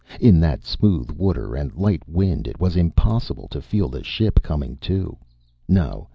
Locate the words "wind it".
2.09-2.59